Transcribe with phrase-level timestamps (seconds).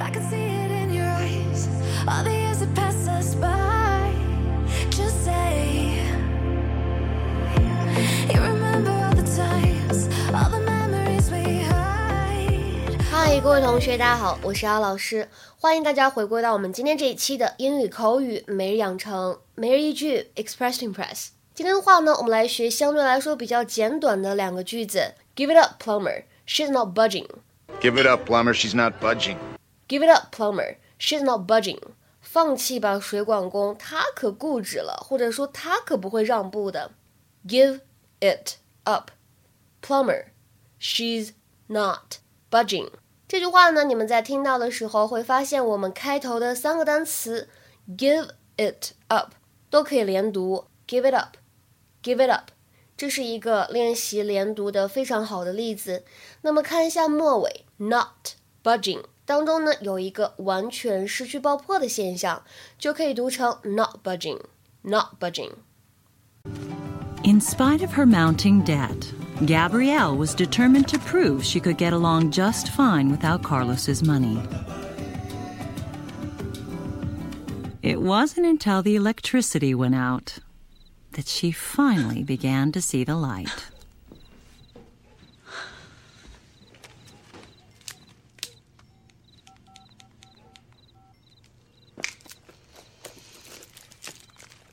[0.00, 1.68] I can see it in your eyes.
[2.06, 4.12] All the years that pass us by.
[4.90, 5.98] Just say
[8.28, 12.98] you remember all the times, all the memories we had.
[13.10, 15.28] 嗨，各位同学，大家好，我是阿老师，
[15.58, 21.28] 欢迎大家回归到我们今天这一期的英语口语每日养成每日一句 Express to Impress。
[21.54, 25.14] 今天的话呢，我们来学相对来说比较简短的两个句子。
[25.36, 26.24] Give it up, plumber.
[26.46, 27.26] She's not budging.
[27.80, 28.52] Give it up, plumber.
[28.54, 29.36] She's not budging.
[29.87, 30.77] Give it up, plumber.
[30.99, 31.79] She's not budging.
[32.21, 36.91] 放弃吧，水管工，他可固执了，或者说他可不会让步的。
[37.47, 37.79] Give
[38.19, 39.11] it up,
[39.81, 40.25] plumber.
[40.79, 41.31] She's
[41.67, 42.17] not
[42.51, 42.89] budging.
[43.27, 47.49] 这句话呢，你们在听到的时候会发现，我们开头的三个单词
[47.97, 49.33] give it up
[49.69, 50.65] 都可以连读。
[50.87, 51.35] Give it up,
[52.01, 52.51] give it up.
[52.95, 56.05] 这是一个练习连读的非常好的例子。
[56.41, 62.42] 那么看一下末尾，not budging 当中呢有一个完全失去爆破的现象，
[62.78, 65.52] 就可以读成 not budging，not budging。
[67.24, 69.12] In spite of her mounting debt,
[69.46, 74.38] Gabrielle was determined to prove she could get along just fine without Carlos's money.
[77.80, 80.40] It wasn't until the electricity went out
[81.12, 83.70] that she finally began to see the light.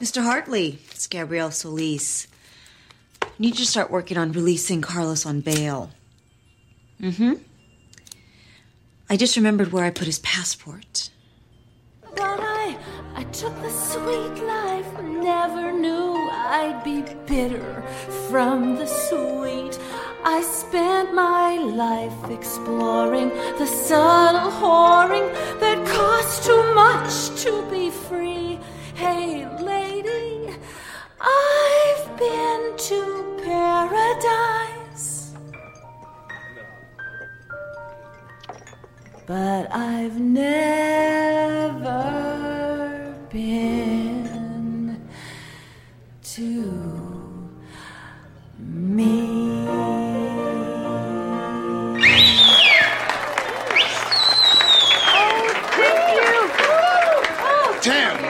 [0.00, 0.22] Mr.
[0.22, 2.28] Hartley, it's Gabrielle Solis.
[3.36, 5.90] Need you to start working on releasing Carlos on bail.
[7.00, 7.32] Mm-hmm.
[9.10, 11.10] I just remembered where I put his passport.
[12.14, 12.78] But I,
[13.16, 17.82] I took the sweet life, never knew I'd be bitter
[18.30, 19.80] from the sweet.
[20.24, 28.60] I spent my life exploring the subtle whoring that costs too much to be free.
[28.94, 29.46] Hey,
[32.18, 35.32] been to paradise.
[39.26, 40.74] But I've never
[43.30, 45.00] been
[46.22, 47.50] to
[48.58, 49.66] me.
[55.10, 57.90] Oh, thank you.
[57.92, 58.27] Damn.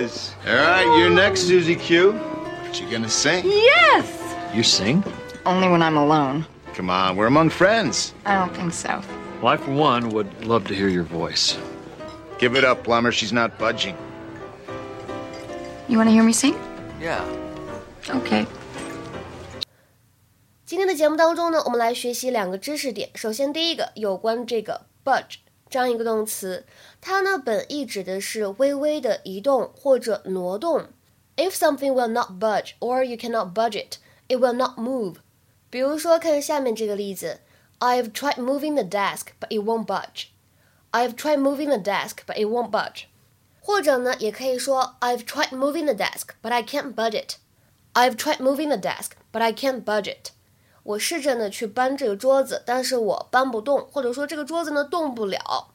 [0.00, 0.34] yes.
[0.46, 2.12] All right, you're next, Susie Q.
[2.12, 3.44] What you gonna sing?
[3.44, 4.06] Yes!
[4.54, 5.04] You sing?
[5.44, 6.46] Only when I'm alone.
[6.74, 8.14] Come on, we're among friends.
[8.24, 9.00] I don't think so.
[9.42, 11.58] Well, I, for one, would love to hear your voice.
[12.38, 13.12] Give it up, plumber.
[13.12, 13.96] She's not budging.
[15.88, 16.54] You want to hear me sing?
[17.00, 17.22] Yeah.
[18.08, 18.46] Okay.
[20.64, 23.10] 今天的节目当中呢，我们来学习两个知识点。
[23.14, 25.36] 首先，第一个有关这个 budge
[25.70, 26.64] 这样一个动词，
[27.00, 30.86] 它呢本意指的是微微的移动或者挪动。
[31.36, 35.16] If something will not budge or you cannot budge it, it will not move。
[35.68, 37.40] 比如说，看下面这个例子：
[37.80, 40.28] I've tried moving the desk, but it won't budge.
[40.92, 43.04] I've tried moving the desk, but it won't budge.
[43.60, 47.34] 或者呢，也可以说 I've tried moving the desk, but I can't budge it.
[47.92, 50.30] I've tried moving the desk, but I can't budge it.
[50.83, 55.69] 我试着呢去搬这个桌子，但是我搬不动，或者说这个桌子呢动不了。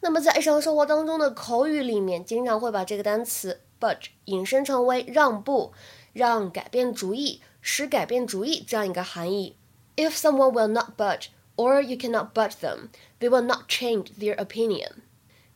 [0.00, 5.72] 那么在日常生活当中的口语里面，经常会把这个单词 budge 引申成为让步、
[6.12, 9.56] 让、改变主意、使改变主意这样一个含义。
[9.96, 14.90] If someone will not budge or you cannot budge them, they will not change their opinion.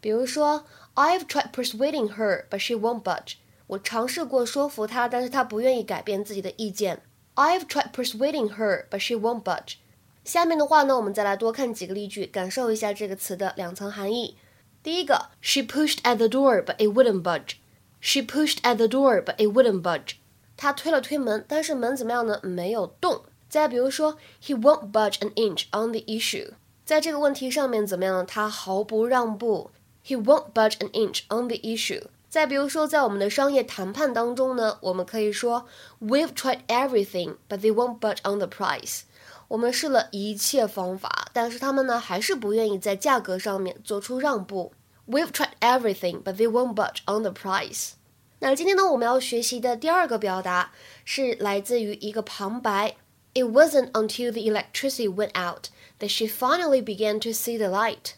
[0.00, 0.64] 比如说
[0.94, 3.34] ，I've tried persuading her, but she won't budge.
[3.66, 7.02] 我尝试过说服她，但是她不愿意改变自己的意见。
[7.39, 9.75] I've tried persuading her, but she won't budge.
[10.23, 14.37] 下面的话呢，我们再来多看几个例句，感受一下这个词的两层含义。
[14.81, 17.57] 第一个，She pushed at the door, but it wouldn't budge.
[17.99, 20.15] She pushed at the door, but it wouldn't budge.
[20.57, 22.39] 她推了推门，但是门怎么样呢？
[22.43, 23.23] 没有动。
[23.49, 26.53] 再比如说，He won't budge an inch on the issue.
[26.85, 28.25] 在这个问题上面怎么样呢？
[28.25, 29.71] 他毫不让步。
[30.05, 32.03] He won't budge an inch on the issue.
[32.29, 35.65] 再比如说，在我们的商业谈判当中呢，我们可以说，
[36.01, 39.01] We've tried everything, but they won't budge on the price.
[39.47, 44.73] 我们试了一切方法，但是他们呢还是不愿意在价格上面做出让步。
[45.07, 47.91] We've tried everything, but they won't budge on the price.
[48.39, 50.71] 那今天呢，我们要学习的第二个表达
[51.05, 52.95] 是来自于一个旁白。
[53.33, 55.67] It wasn't until the electricity went out
[55.99, 58.15] that she finally began to see the light.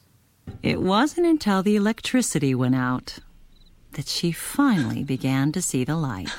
[0.62, 3.20] It wasn't until the electricity went out
[3.93, 6.31] that she finally began to see the light.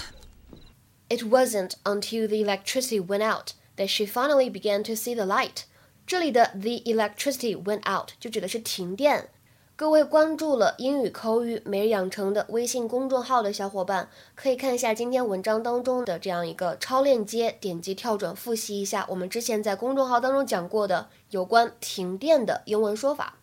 [1.10, 5.64] It wasn't until the electricity went out that she finally began to see the light。
[6.06, 9.30] 这里的 the electricity went out 就指的是停电。
[9.76, 23.40] 各位关注了英语口语每日养成的微信公众号的小伙伴，可以看一下今天文章当中的这样一个超链接，点击跳转复习一下我们之前在公众号当中讲过的有关停电的英文说法。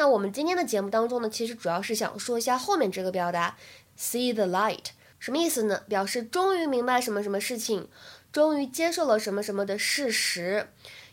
[0.00, 3.56] 那我们今天的节目当中呢，其实主要是想说一下后面这个表达
[3.98, 4.86] see the light
[5.18, 5.82] 什么意思呢？
[5.88, 7.88] 表示终于明白什么什么事情，
[8.30, 10.68] 终于接受了什么什么的事实。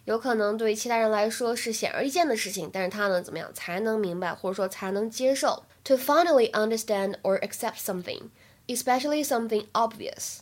[0.06, 5.63] 有可能对于其他人来说是显而易见的事情，但是他呢怎么样才能明白或者说才能接受？
[5.85, 8.24] To finally understand or accept something,
[8.68, 10.39] especially something obvious。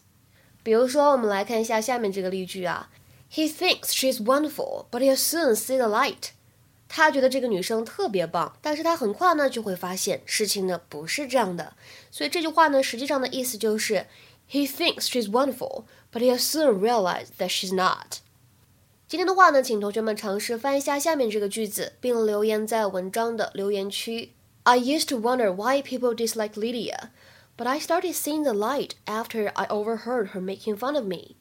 [0.63, 2.89] 比如说，我们来看一下下面这个例句啊，
[3.31, 6.29] He thinks she's wonderful, but he'll soon see the light。
[6.88, 11.74] 他觉得这个女生特别棒，但是他很快呢就会发现事情呢不是这样的。
[12.10, 14.06] 所以这句话呢实际上的意思就是
[14.50, 18.18] ，He thinks she's wonderful, but he'll soon realize that she's not。
[19.08, 24.32] 今天的话呢，请同学们尝试翻一下下面这个句子，并留言在文章的留言区。
[24.64, 27.10] I used to wonder why people dislike Lydia,
[27.56, 31.36] but I started seeing the light after I overheard her making fun of me。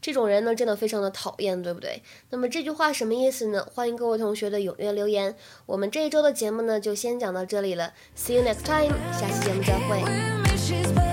[0.00, 2.02] 这种人呢，真的非常的讨厌，对不对？
[2.30, 3.66] 那么这句话什么意思呢？
[3.74, 5.36] 欢迎各位同学的踊跃留言。
[5.66, 7.92] 我们这一周的节目呢，就先讲到这里了。
[8.16, 11.09] See you next time，下期节目再会。